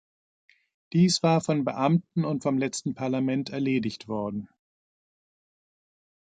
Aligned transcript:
Dies 0.93 1.21
war 1.21 1.41
von 1.41 1.63
Beamten 1.63 2.25
und 2.25 2.41
vom 2.41 2.57
letzten 2.57 2.95
Parlament 2.95 3.51
erledigt 3.51 4.07
worden. 4.07 4.49